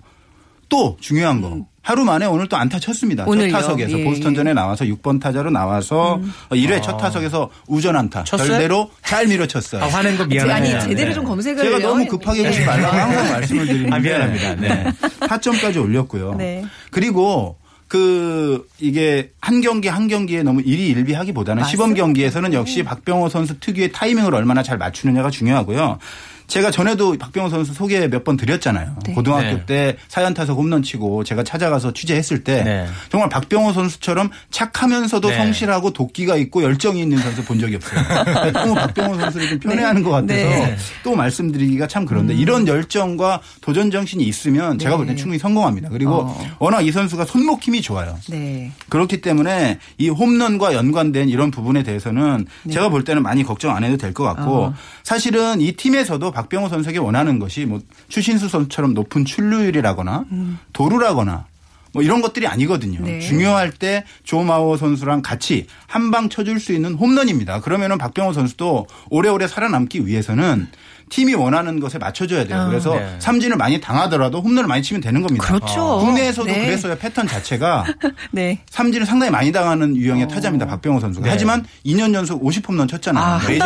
[0.69, 1.67] 또 중요한 거.
[1.85, 3.25] 하루 만에 오늘 또 안타 쳤습니다.
[3.25, 3.29] 음.
[3.29, 3.51] 오늘요?
[3.53, 4.05] 첫 타석에서 예, 음.
[4.09, 6.18] 보스턴전에 나와서 6번 타자로 나와서
[6.51, 8.25] 1회 첫 타석에서 우전 안타.
[8.25, 8.49] 쳤어요?
[8.49, 9.83] 결대로 잘 밀어쳤어요.
[9.83, 10.77] 아, 화낸 거 제가 미안해요.
[10.79, 11.14] 아니 제대로 네.
[11.14, 11.87] 좀 검색을 제가 해요.
[11.88, 14.55] 너무 급하게 보지 말라고 항상 말씀을 드리는데 아, 미안합니다.
[14.57, 14.85] 네.
[15.20, 16.35] 4점까지 올렸고요.
[16.37, 16.64] 네.
[16.90, 21.70] 그리고 그 이게 한 경기 한 경기에 너무 일희일비하기보다는 맞습니다.
[21.70, 25.99] 시범 경기에서는 역시 박병호 선수 특유의 타이밍을 얼마나 잘 맞추느냐가 중요하고요.
[26.47, 28.97] 제가 전에도 박병호 선수 소개 몇 번 드렸잖아요.
[29.05, 29.13] 네.
[29.13, 29.67] 고등학교 네.
[29.67, 32.87] 때 사연 타석 홈런 치고 제가 찾아가서 취재했을 때 네.
[33.11, 35.37] 정말 박병호 선수처럼 착하면서도 네.
[35.37, 38.01] 성실하고 도끼가 있고 열정이 있는 선수 본 적이 없어요.
[38.53, 40.77] 너무 박병호 선수를 좀 편애하는 것 같아서 네.
[41.03, 45.89] 또 말씀드리기가 참 그런데 이런 열정과 도전 정신이 있으면 제가 볼때 충분히 성공합니다.
[45.91, 46.47] 그리고 어.
[46.59, 48.19] 워낙 이 선수가 손목 힘이 좋아요.
[48.31, 48.73] 네.
[48.89, 53.97] 그렇기 때문에 이 홈런과 연관된 이런 부분에 대해서는 제가 볼 때는 많이 걱정 안 해도
[53.99, 54.75] 될 것 같고 어.
[55.03, 60.25] 사실은 이 팀에서도 박병호 선수에게 원하는 것이 뭐 추신수 선수처럼 높은 출루율이라거나
[60.73, 61.47] 도루라거나
[61.92, 63.01] 뭐 이런 것들이 아니거든요.
[63.03, 63.20] 네.
[63.20, 67.61] 중요할 때 조마오 선수랑 같이 한 방 쳐줄 수 있는 홈런입니다.
[67.61, 70.66] 그러면은 박병호 선수도 오래오래 살아남기 위해서는
[71.11, 72.59] 팀이 원하는 것에 맞춰줘야 돼요.
[72.62, 72.66] 아.
[72.66, 73.14] 그래서 네.
[73.20, 75.47] 삼진을 많이 당하더라도 홈런을 많이 치면 되는 겁니다.
[75.47, 75.99] 그렇죠.
[76.01, 76.66] 국내에서도 네.
[76.66, 76.97] 그랬어요.
[76.99, 77.85] 패턴 자체가
[78.33, 78.59] 네.
[78.70, 80.66] 삼진을 상당히 많이 당하는 유형의 타자입니다.
[80.66, 81.25] 박병호 선수가.
[81.27, 81.31] 네.
[81.31, 83.25] 하지만 2년 연속 50홈런 쳤잖아요.
[83.25, 83.38] 아.
[83.38, 83.59] 네.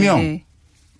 [0.00, 0.42] 4명.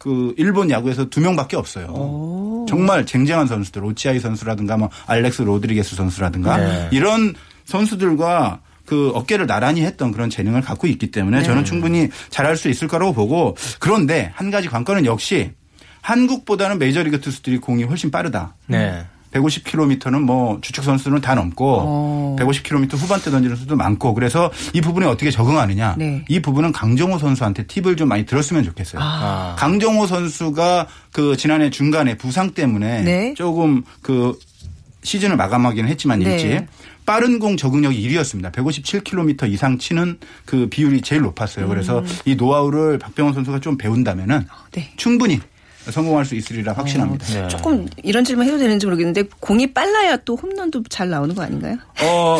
[0.04, 0.10] 네.
[0.10, 2.66] 그 일본 야구에서 2명밖에 없어요.
[2.68, 3.82] 정말 쟁쟁한 선수들.
[3.84, 6.88] 오치아이 선수라든가 뭐 알렉스 로드리게스 선수라든가 네.
[6.92, 11.44] 이런 선수들과 그 어깨를 나란히 했던 그런 재능을 갖고 있기 때문에 네.
[11.44, 15.52] 저는 충분히 잘할 수 있을 거라고 보고 그런데 한 가지 관건은 역시
[16.02, 18.56] 한국보다는 메이저리그 투수들이 공이 훨씬 빠르다.
[18.66, 19.06] 네.
[19.34, 22.36] 150km는 뭐 주축 선수는 다 넘고 어.
[22.38, 25.96] 150km 후반대 던지는 선수도 많고 그래서 이 부분에 어떻게 적응하느냐.
[25.98, 26.24] 네.
[26.28, 29.02] 이 부분은 강정호 선수한테 팁을 좀 많이 들었으면 좋겠어요.
[29.02, 29.56] 아.
[29.58, 33.34] 강정호 선수가 그 지난해 중간에 부상 때문에 네.
[33.34, 34.38] 조금 그
[35.02, 36.32] 시즌을 마감하기는 했지만 네.
[36.32, 36.66] 일찍
[37.04, 38.50] 빠른 공 적응력이 1위였습니다.
[38.52, 41.68] 157km 이상 치는 그 비율이 제일 높았어요.
[41.68, 44.90] 그래서 이 노하우를 박병원 선수가 좀 배운다면은 네.
[44.96, 45.38] 충분히
[45.90, 47.26] 성공할 수 있으리라 확신합니다.
[47.26, 47.48] 네.
[47.48, 51.76] 조금 이런 질문 해도 되는지 모르겠는데 공이 빨라야 또 홈런도 잘 나오는 거 아닌가요?
[52.02, 52.38] 어,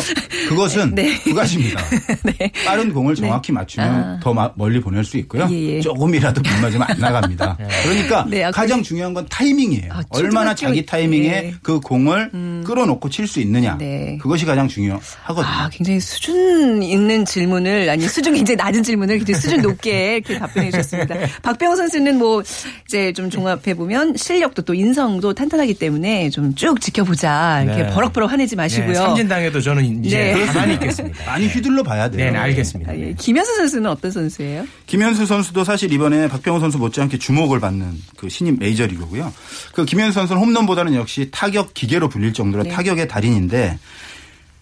[0.49, 1.17] 그것은 네.
[1.23, 1.81] 두 가지입니다.
[2.23, 2.51] 네.
[2.65, 4.19] 빠른 공을 정확히 맞추면 아.
[4.21, 5.47] 더 마- 멀리 보낼 수 있고요.
[5.51, 5.81] 예, 예.
[5.81, 7.57] 조금이라도 못 맞으면 안 나갑니다.
[7.83, 9.91] 그러니까 네, 아, 가장 중요한 건 타이밍이에요.
[9.91, 11.53] 아, 얼마나 자기 타이밍에 예.
[11.61, 13.75] 그 공을 끌어놓고 칠 수 있느냐.
[13.79, 14.17] 네.
[14.21, 15.45] 그것이 가장 중요하거든요.
[15.45, 20.69] 아, 굉장히 수준 있는 질문을, 아니, 수준 굉장히 낮은 질문을 굉장히 수준 높게 이렇게 답변해
[20.69, 21.15] 주셨습니다.
[21.41, 22.43] 박병호 선수는 뭐,
[22.87, 27.63] 이제 좀 종합해 보면 실력도 또 인성도 탄탄하기 때문에 좀 쭉 지켜보자.
[27.63, 27.89] 이렇게 네.
[27.89, 28.87] 버럭버럭 화내지 마시고요.
[28.87, 30.45] 네, 삼진당해도 저는 이제 네.
[30.45, 31.25] 가만히 있겠습니다.
[31.29, 32.25] 많이 휘둘러 봐야 돼요.
[32.25, 32.91] 네, 네, 알겠습니다.
[32.91, 33.13] 아, 예.
[33.17, 34.65] 김현수 선수는 어떤 선수예요?
[34.85, 39.33] 김현수 선수도 사실 이번에 박병호 선수 못지않게 주목을 받는 그 신인 메이저리그고요.
[39.73, 42.69] 그 김현수 선수는 홈런보다는 역시 타격 기계로 불릴 정도로 네.
[42.69, 43.77] 타격의 달인인데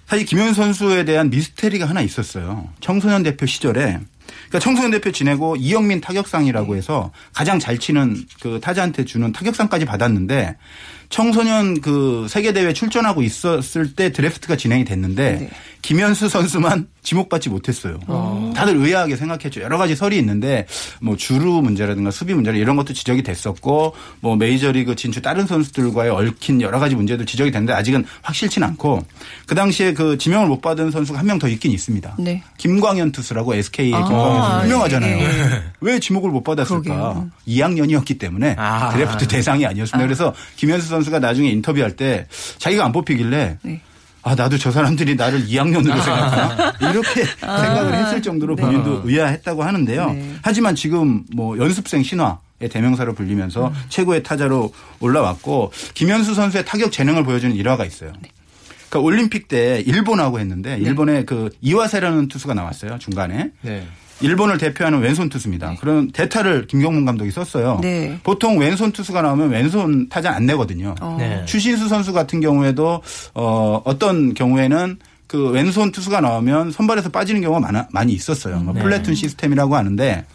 [0.07, 2.69] 사실 김현수 선수에 대한 미스테리가 하나 있었어요.
[2.79, 3.99] 청소년 대표 시절에
[4.47, 10.57] 그러니까 청소년 대표 지내고 이영민 타격상이라고 해서 가장 잘 치는 그 타자한테 주는 타격상까지 받았는데
[11.09, 15.49] 청소년 그 세계 대회 출전하고 있었을 때 드래프트가 진행이 됐는데 네.
[15.81, 17.99] 김현수 선수만 지목받지 못했어요.
[18.55, 19.61] 다들 의아하게 생각했죠.
[19.61, 20.65] 여러 가지 설이 있는데
[21.01, 26.61] 뭐 주루 문제라든가 수비 문제라 이런 것도 지적이 됐었고 뭐 메이저리그 진출 다른 선수들과의 얽힌
[26.61, 29.03] 여러 가지 문제도 지적이 됐는데 아직은 확실치는 않고
[29.45, 32.15] 그 당시에 그 지명을 못 받은 선수가 한 명 더 있긴 있습니다.
[32.19, 32.41] 네.
[32.57, 35.17] 김광현 투수라고 SK의 아, 김광현 투수 유명하잖아요.
[35.19, 35.63] 예.
[35.81, 36.81] 왜 지목을 못 받았을까?
[36.81, 37.29] 그러게요.
[37.47, 38.91] 2학년이었기 때문에 아.
[38.93, 40.05] 드래프트 대상이 아니었습니다.
[40.05, 42.27] 그래서 김현수 선수가 나중에 인터뷰할 때
[42.59, 43.81] 자기가 안 뽑히길래 네.
[44.23, 50.11] 아 나도 저 사람들이 나를 2학년으로 생각하나 이렇게 생각을 했을 정도로 본인도 의아했다고 하는데요.
[50.11, 50.35] 네.
[50.41, 53.73] 하지만 지금 뭐 연습생 신화의 대명사로 불리면서 음.
[53.89, 58.13] 최고의 타자로 올라왔고 김현수 선수의 타격 재능을 보여주는 일화가 있어요.
[58.89, 60.83] 그러니까 올림픽 때 일본하고 했는데 네.
[60.83, 63.85] 일본에 그 이와세라는 투수가 나왔어요 중간에 네.
[64.21, 65.75] 일본을 대표하는 왼손 투수입니다.
[65.79, 67.79] 그런 대타를 김경문 감독이 썼어요.
[67.81, 68.17] 네.
[68.23, 70.95] 보통 왼손 투수가 나오면 왼손 타자 안 내거든요.
[71.01, 71.17] 어.
[71.19, 71.43] 네.
[71.45, 73.01] 추신수 선수 같은 경우에도
[73.33, 74.97] 어 어떤 경우에는
[75.27, 78.59] 그 왼손 투수가 나오면 선발에서 빠지는 경우가 많아, 많이 있었어요.
[78.59, 80.25] 뭐 플래툰 시스템이라고 하는데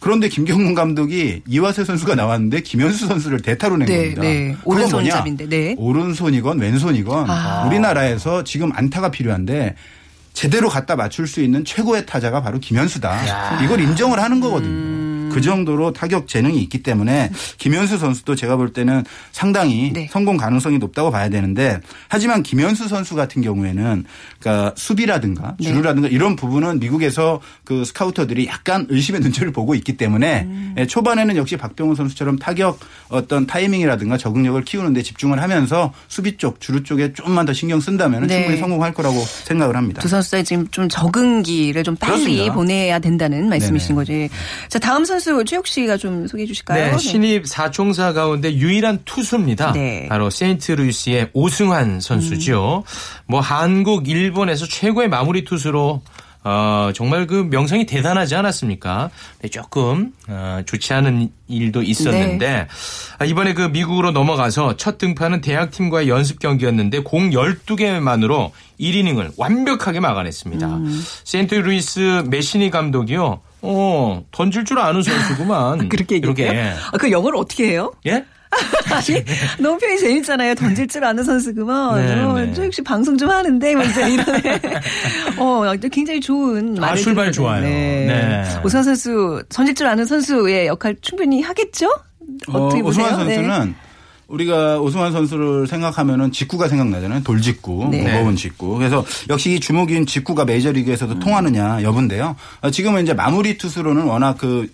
[0.00, 4.22] 그런데 김경문 감독이 이화세 선수가 나왔는데 김현수 선수를 대타로 낸 네, 겁니다.
[4.22, 4.56] 네.
[4.64, 5.74] 오른손잡인데, 네.
[5.76, 7.64] 오른손이건 왼손이건 아.
[7.66, 9.74] 우리나라에서 지금 안타가 필요한데
[10.32, 13.62] 제대로 갖다 맞출 수 있는 최고의 타자가 바로 김현수다.
[13.64, 14.70] 이걸 인정을 하는 거거든요.
[14.70, 15.07] 음.
[15.32, 20.08] 그 정도로 타격 재능이 있기 때문에 김현수 선수도 제가 볼 때는 상당히 네.
[20.10, 24.04] 성공 가능성이 높다고 봐야 되는데 하지만 김현수 선수 같은 경우에는
[24.40, 25.68] 그러니까 수비라든가 네.
[25.68, 30.74] 주루라든가 이런 부분은 미국에서 그 스카우터들이 약간 의심의 눈초리를 보고 있기 때문에 음.
[30.78, 36.82] 예, 초반에는 역시 박병호 선수처럼 타격 어떤 타이밍이라든가 적응력을 키우는데 집중을 하면서 수비 쪽 주루
[36.82, 38.38] 쪽에 조금만 더 신경 쓴다면 네.
[38.38, 40.00] 충분히 성공할 거라고 생각을 합니다.
[40.00, 42.54] 두 선수의 지금 좀 적응기를 좀 빨리 그렇습니다.
[42.54, 43.94] 보내야 된다는 말씀이신.
[43.94, 44.28] 거지.
[44.68, 46.92] 자, 다음 선수 최욱 씨가 좀 소개해 주실까요?
[46.92, 49.72] 네, 신입 사총사 가운데 유일한 투수입니다.
[49.72, 50.06] 네.
[50.08, 52.84] 바로 세인트루이스의 오승환 선수죠.
[53.26, 56.02] 뭐 한국, 일본에서 최고의 마무리 투수로
[56.44, 59.10] 어, 정말 그 명성이 대단하지 않았습니까?
[59.42, 62.68] 네, 조금 어, 좋지 않은 일도 있었는데
[63.18, 70.78] 아, 이번에 그 미국으로 넘어가서 첫 등판은 대학팀과의 연습 경기였는데 공 12개만으로 1이닝을 완벽하게 막아냈습니다.
[71.24, 73.40] 세인트 루이스 매시니 감독이요.
[73.62, 75.88] 어, 던질 줄 아는 선수구만.
[75.90, 76.34] 그렇게 얘기해요?
[76.34, 76.74] 이렇게.
[76.92, 77.92] 아, 그 영어를 어떻게 해요?
[78.06, 78.24] 예?
[78.90, 79.24] 아니,
[79.58, 80.54] 너무 표현이 재밌잖아요.
[80.54, 81.96] 던질 줄 아는 선수구만.
[81.96, 82.52] 네, 어, 네.
[82.54, 84.60] 저 역시 방송 좀 하는데, 뭐 이제 이러네.
[85.38, 87.30] 어, 굉장히 좋은 아, 말을 출발.
[87.30, 87.62] 좋아요.
[87.62, 88.42] 네.
[88.64, 91.88] 오승환 선수, 던질 줄 아는 선수의 역할 충분히 하겠죠?
[92.48, 93.06] 어떻게 어, 보세요?
[93.06, 93.34] 오승환 네.
[93.34, 93.74] 선수는
[94.28, 97.22] 우리가 오승환 선수를 생각하면은 직구가 생각나잖아요.
[97.22, 98.02] 돌직구, 네.
[98.02, 98.76] 무거운 직구.
[98.76, 101.18] 그래서 역시 이 주목인 직구가 메이저리그에서도 음.
[101.18, 102.36] 통하느냐 여부인데요.
[102.60, 104.70] 어, 지금은 이제 마무리 투수로는 워낙 그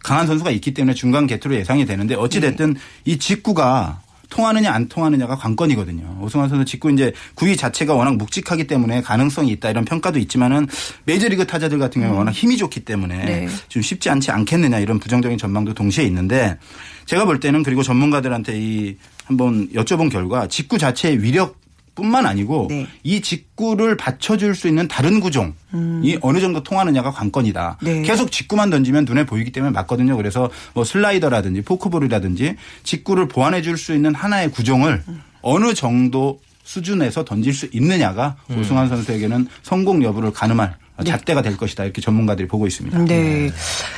[0.00, 2.80] 강한 선수가 있기 때문에 중간 개투로 예상이 되는데 어찌 됐든 네.
[3.06, 6.18] 이 직구가 통하느냐 안 통하느냐가 관건이거든요.
[6.20, 10.66] 오승환 선수 직구 이제 구위 자체가 워낙 묵직하기 때문에 가능성이 있다 이런 평가도 있지만은
[11.04, 13.26] 메이저리그 타자들 같은 경우는 워낙 힘이 좋기 때문에 음.
[13.26, 13.48] 네.
[13.68, 16.58] 좀 쉽지 않지 않겠느냐 이런 부정적인 전망도 동시에 있는데
[17.06, 21.56] 제가 볼 때는 그리고 전문가들한테 이 한번 여쭤본 결과 직구 자체의 위력
[21.98, 22.86] 뿐만 아니고 네.
[23.02, 27.78] 이 직구를 받쳐줄 수 있는 다른 구종이 어느 정도 통하느냐가 관건이다.
[27.82, 27.84] 음.
[27.84, 28.02] 네.
[28.02, 30.16] 계속 직구만 던지면 눈에 보이기 때문에 맞거든요.
[30.16, 35.02] 그래서 뭐 슬라이더라든지 포크볼이라든지 직구를 보완해 줄 수 있는 하나의 구종을
[35.42, 38.58] 어느 정도 수준에서 던질 수 있느냐가 음.
[38.60, 41.84] 오승환 선수에게는 성공 여부를 가늠할 잣대가 될 것이다.
[41.84, 43.04] 이렇게 전문가들이 보고 있습니다.
[43.04, 43.50] 네.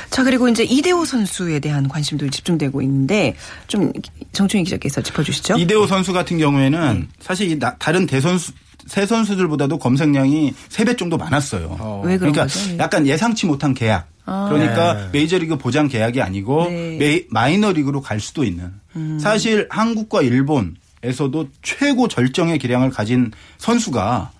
[0.09, 3.35] 자, 그리고 이제 이대호 선수에 대한 관심도 집중되고 있는데
[3.67, 3.91] 좀
[4.33, 5.57] 정충희 기자께서 짚어주시죠.
[5.57, 7.07] 이대호 선수 같은 경우에는 네.
[7.19, 8.51] 사실 다른 대선수
[8.87, 12.01] 새 선수들보다도 검색량이 3배 정도 많았어요.
[12.03, 12.59] 왜 그런 그러니까 거죠?
[12.69, 12.77] 네.
[12.79, 14.09] 약간 예상치 못한 계약.
[14.25, 15.09] 그러니까 네.
[15.11, 16.97] 메이저리그 보장 계약이 아니고 네.
[16.97, 18.71] 메이, 마이너리그로 갈 수도 있는.
[19.19, 24.31] 사실 한국과 일본에서도 최고 절정의 기량을 가진 선수가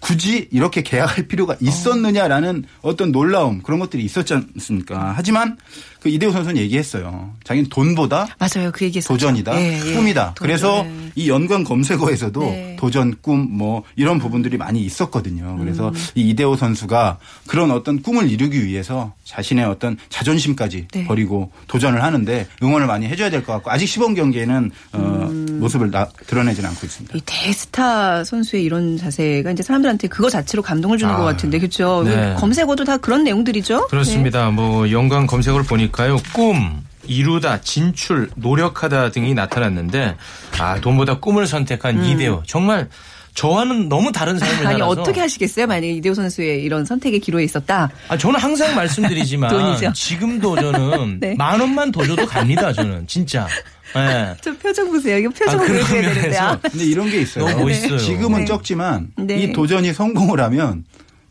[0.00, 5.12] 굳이 이렇게 계약할 필요가 있었느냐라는 어 떤 놀라움 그런 것들이 있었지 않습니까?
[5.16, 5.56] 하지만
[6.00, 7.34] 그 이대호 선수는 얘기했어요.
[7.44, 8.70] 자기는 돈보다 맞아요.
[8.72, 8.90] 그.
[8.90, 9.94] 도전이다, 예, 예.
[9.94, 10.32] 꿈이다.
[10.34, 10.34] 도전.
[10.46, 11.10] 그래서 네.
[11.14, 12.76] 이 연관 검색어에서도 네.
[12.78, 15.56] 도전, 꿈, 뭐 이런 부분들이 많이 있었거든요.
[15.58, 15.94] 그래서 음.
[16.14, 21.04] 이 이대호 선수가 그런 어떤 꿈을 이루기 위해서 자신의 어떤 자존심까지 네.
[21.04, 25.58] 버리고 도전을 하는데 응원을 많이 해줘야 될 것 같고 아직 시범 경기에는 어, 음.
[25.60, 27.16] 모습을 나- 드러내지는 않고 있습니다.
[27.16, 31.58] 이 대스타 선수의 이런 자세가 이제 사람들 한테 그거 자체로 감동을 주는 아, 것 같은데
[31.58, 32.02] 그렇죠.
[32.04, 32.34] 네.
[32.38, 33.88] 검색어도 다 그런 내용들이죠.
[33.88, 34.50] 그렇습니다.
[34.50, 36.16] 뭐 연관 검색어를 보니까요.
[36.32, 40.16] 꿈, 이루다, 진출, 노력하다 등이 나타났는데
[40.58, 42.88] 아 돈보다 꿈을 선택한 이대호 정말
[43.34, 44.66] 저와는 너무 다른 삶을 네.
[44.66, 45.66] 아니 살아서 어떻게 하시겠어요?
[45.66, 47.90] 만약에 이대호 선수의 이런 선택의 기로에 있었다.
[48.08, 49.76] 아, 저는 항상 말씀드리지만.
[49.94, 51.34] 지금도 저는 네.
[51.36, 52.72] 만 원만 더 줘도 갑니다.
[52.72, 53.46] 저는 진짜.
[53.96, 54.36] 예.
[54.40, 55.18] 저 표정 보세요.
[55.18, 56.20] 이거 표정 아, 보여줘야 되는데.
[56.20, 56.58] 면에서 아.
[56.60, 57.48] 근데 이런 게 있어요.
[57.48, 57.98] 너무 멋있어요.
[57.98, 58.44] 지금은 네.
[58.44, 59.36] 적지만 네.
[59.36, 60.84] 이 도전이 성공을 하면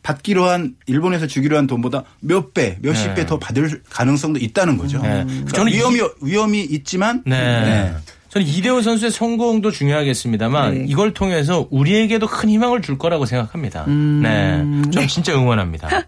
[0.04, 3.16] 받기로 한 일본에서 주기로 한 돈보다 몇 배, 몇십 네.
[3.16, 5.02] 배더 받을 가능성도 있다는 거죠.
[5.02, 5.24] 네.
[5.26, 7.38] 그러니까 저는 위험이 위험이 있지만 네.
[7.38, 7.96] 네.
[8.30, 10.86] 저는 이대호 선수의 성공도 중요하겠습니다만 네.
[10.88, 13.86] 이걸 통해서 우리에게도 큰 희망을 줄 거라고 생각합니다.
[13.88, 14.64] 네.
[14.92, 15.90] 전 진짜 응원합니다.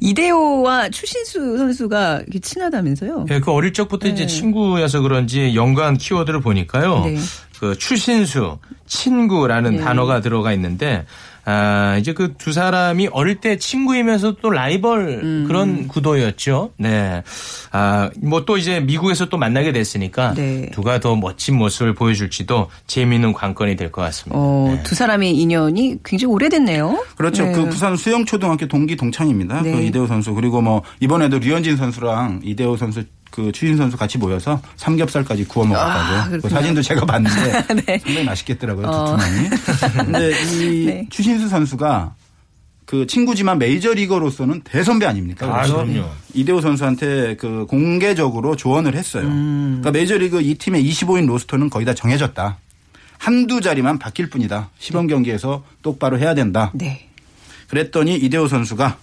[0.00, 3.26] 이대호와 추신수 선수가 이렇게 친하다면서요?
[3.30, 7.04] 예, 그 어릴 적부터 이제 친구여서 그런지 연관 키워드를 보니까요.
[7.04, 7.16] 네.
[7.60, 9.82] 그 추신수, 친구라는 네.
[9.82, 11.06] 단어가 들어가 있는데
[11.48, 15.44] 아, 이제 그 두 사람이 어릴 때 친구이면서 또 라이벌 음.
[15.46, 16.72] 그런 구도였죠.
[16.76, 17.22] 네.
[17.72, 20.70] 아, 뭐 또 이제 미국에서 또 만나게 됐으니까 네.
[20.72, 24.38] 누가 더 멋진 모습을 보여줄지도 재미있는 관건이 될 것 같습니다.
[24.38, 24.82] 어, 네.
[24.82, 27.04] 두 사람의 인연이 굉장히 오래됐네요.
[27.16, 27.44] 그렇죠.
[27.46, 27.52] 네.
[27.52, 29.62] 그 부산 수영초등학교 동기 동창입니다.
[29.62, 29.72] 네.
[29.72, 33.04] 그 이대호 선수 그리고 뭐 이번에도 류현진 선수랑 이대호 선수
[33.36, 36.14] 그 추신 선수 같이 모여서 삼겹살까지 구워 먹었다고.
[36.14, 36.48] 아, 그.
[36.48, 37.52] 사진도 제가 봤는데
[37.84, 37.98] 네.
[37.98, 38.86] 상당히 맛있겠더라고요.
[38.86, 39.16] 어.
[39.18, 39.48] 두툼하니.
[40.10, 41.06] 근데 이 네.
[41.10, 42.14] 추신수 선수가
[42.86, 45.54] 그 친구지만 메이저리거로서는 대선배 아닙니까?
[45.54, 46.08] 아, 그럼요.
[46.32, 49.26] 이대호 선수한테 그 공개적으로 조언을 했어요.
[49.26, 49.80] 음.
[49.82, 52.56] 그러니까 메이저리그 이 팀의 25인 로스터는 거의 다 정해졌다.
[53.18, 54.70] 한두 자리만 바뀔 뿐이다.
[54.78, 56.70] 시범 경기에서 똑바로 해야 된다.
[56.72, 57.10] 네.
[57.68, 58.96] 그랬더니 이대호 선수가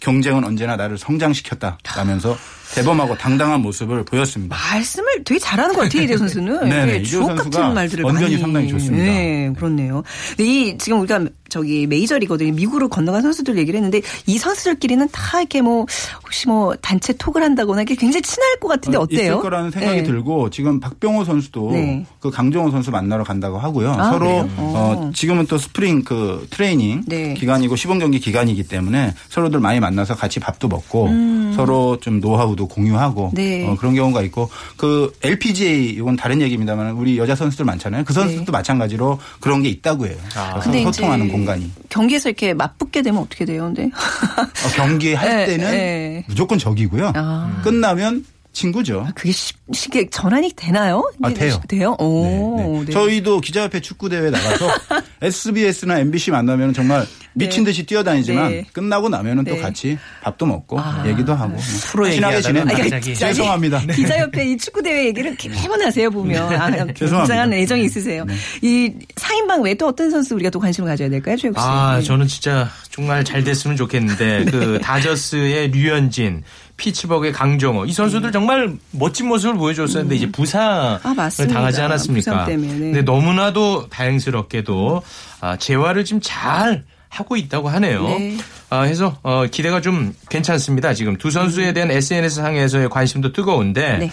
[0.00, 2.36] 경쟁은 언제나 나를 성장시켰다 라면서
[2.74, 4.56] 대범하고 당당한 모습을 보였습니다.
[4.72, 6.66] 말씀을 되게 잘하는 것 같아요, 이대 선수는.
[6.66, 8.38] 이대호 주옥 같은 말들을 언변이 많이.
[8.38, 9.04] 상당히 좋습니다.
[9.04, 10.02] 네, 그렇네요.
[10.38, 15.86] 이 지금 우리가 저기 메이저리거든 미국으로 건너간 선수들 얘기를 했는데 이 선수들끼리는 다 이렇게 뭐
[16.22, 19.20] 혹시 뭐 단체 톡을 한다거나 이게 굉장히 친할 것 같은데 어, 어때요?
[19.20, 20.02] 있을 거라는 생각이 네.
[20.02, 22.04] 들고 지금 박병호 선수도 네.
[22.20, 23.92] 그 강정호 선수 만나러 간다고 하고요.
[23.92, 24.48] 아, 서로 그래요?
[24.56, 27.34] 어, 지금은 또 스프링 그 트레이닝 네.
[27.34, 31.08] 기간이고 시범 경기 기간이기 때문에 서로들 많이 만나서 같이 밥도 먹고
[31.56, 33.34] 서로 좀 노하우도 공유하고 음.
[33.34, 33.66] 네.
[33.66, 38.04] 어, 그런 경우가 있고 그 LPGA 이건 다른 얘기입니다만 우리 여자 선수들 많잖아요.
[38.04, 40.16] 그 선수들도 마찬가지로 그런 게 있다고 해요.
[40.36, 40.60] 아.
[40.60, 43.64] 소통하는 이제 공간이 경기에서 이렇게 맞붙게 되면 어떻게 돼요?
[43.64, 46.24] 근데 어, 경기할 네, 때는 네.
[46.28, 47.12] 무조건 적이고요.
[47.14, 47.60] 아.
[47.64, 49.06] 끝나면 친구죠.
[49.14, 51.08] 그게 쉽- 쉽게 전환이 되나요?
[51.22, 51.60] 아, 돼요.
[51.68, 51.94] 돼요?
[52.00, 52.84] 오, 네, 네.
[52.86, 52.92] 네.
[52.92, 54.68] 저희도 기자협회 축구 대회 나가서
[55.22, 58.66] SBS나 MBC 만나면 정말 미친 듯이 뛰어다니지만 네.
[58.72, 59.54] 끝나고 나면은 네.
[59.54, 61.60] 또 같이 밥도 먹고 얘기도 하고 뭐
[61.92, 62.78] 프로 친하게 지냅니다.
[62.78, 63.14] 갑자기.
[63.14, 63.82] 죄송합니다.
[63.86, 63.94] 네.
[63.94, 67.60] 기자협회 이 축구 대회 얘기를 이렇게 매번 하세요 보면 아, 굉장한 네.
[67.62, 68.24] 애정이 있으세요.
[68.62, 71.60] 이 상인방 외에 또 어떤 선수 우리가 또 관심을 가져야 될까요, 최욱 씨?
[71.64, 72.02] 아, 네.
[72.02, 76.42] 저는 진짜 정말 잘 됐으면 좋겠는데 그 다저스의 류현진,
[76.78, 81.28] 피츠버그의 강정호 이 선수들 정말 멋진 모습을 보여줬었는데 이제 부상을 아.
[81.28, 82.44] 당하지 않았습니까?
[82.44, 82.56] 부상 네.
[82.56, 85.02] 근데 너무나도 다행스럽게도
[85.40, 88.02] 아, 재활을 지금 잘 하고 있다고 하네요.
[88.04, 88.36] 네.
[88.70, 90.94] 아, 해서 어, 기대가 좀 괜찮습니다.
[90.94, 94.10] 지금 두 선수에 대한 SNS 상에서의 관심도 뜨거운데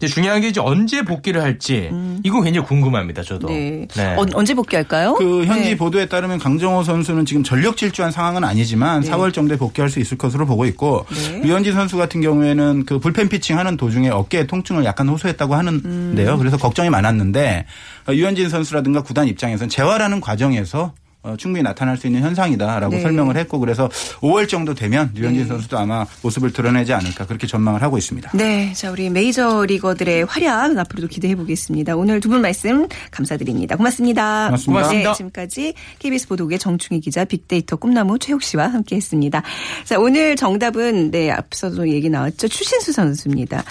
[0.00, 0.06] 네.
[0.06, 1.90] 이제 중요한 게 이제 언제 복귀를 할지
[2.24, 3.22] 이거 굉장히 궁금합니다.
[3.22, 3.48] 저도.
[3.48, 3.86] 네.
[3.94, 4.14] 네.
[4.16, 5.14] 어, 언제 복귀할까요?
[5.14, 5.76] 그 현지 네.
[5.76, 10.46] 보도에 따르면 강정호 선수는 지금 전력 질주한 상황은 아니지만 4월 정도에 복귀할 수 있을 것으로
[10.46, 11.40] 보고 있고 네.
[11.40, 16.32] 류현진 선수 같은 경우에는 그 불펜 피칭 하는 도중에 어깨에 통증을 약간 호소했다고 하는데요.
[16.32, 16.38] 음.
[16.38, 17.66] 그래서 걱정이 많았는데
[18.08, 23.00] 어, 유현진 선수라든가 구단 입장에서는 재활하는 과정에서 어, 충분히 나타날 수 있는 현상이다라고 네.
[23.02, 23.88] 설명을 했고 그래서
[24.20, 25.48] 5월 정도 되면 류현진 네.
[25.48, 28.30] 선수도 아마 모습을 드러내지 않을까 그렇게 전망을 하고 있습니다.
[28.34, 31.96] 네, 자 우리 메이저 리거들의 활약 앞으로도 기대해 보겠습니다.
[31.96, 33.76] 오늘 두 분 말씀 감사드립니다.
[33.76, 34.46] 고맙습니다.
[34.46, 34.72] 고맙습니다.
[34.72, 35.10] 고맙습니다.
[35.10, 39.42] 네, 지금까지 KBS 보도국의 정충희 기자, 빅데이터 꿈나무 최욱 씨와 함께했습니다.
[39.84, 43.64] 자 오늘 정답은 네 앞서도 얘기 나왔죠 추신수 선수입니다.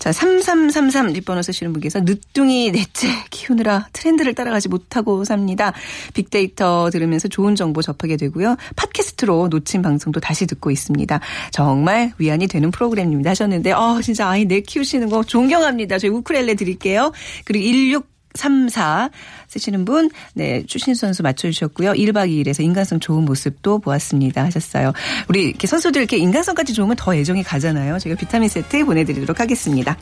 [0.00, 5.72] 자 3333 뒷번호 쓰시는 분께서 늦둥이 넷째 키우느라 트렌드를 따라가지 못하고 삽니다.
[6.14, 8.56] 빅데이터 들으면서 좋은 정보 접하게 되고요.
[8.76, 11.20] 팟캐스트로 놓친 방송도 다시 듣고 있습니다.
[11.50, 15.98] 정말 위안이 되는 프로그램입니다 하셨는데 어 진짜 아이 내 키우시는 거 존경합니다.
[15.98, 17.12] 저희 우크렐레 드릴게요.
[17.44, 19.10] 그리고 16 34
[19.48, 21.92] 쓰시는 분, 네, 추신수 선수 맞춰주셨고요.
[21.92, 24.44] 1박 2일에서 인간성 좋은 모습도 보았습니다.
[24.44, 24.92] 하셨어요.
[25.28, 27.98] 우리 이렇게 선수들 이렇게 인간성까지 좋으면 더 애정이 가잖아요.
[27.98, 29.96] 제가 비타민 세트 보내드리도록 하겠습니다.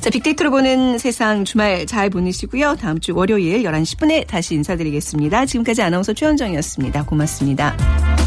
[0.00, 2.76] 자, 빅데이터로 보는 세상 주말 잘 보내시고요.
[2.76, 5.46] 다음 주 월요일 11시 10분에 다시 인사드리겠습니다.
[5.46, 7.04] 지금까지 아나운서 최현정이었습니다.
[7.04, 8.25] 고맙습니다.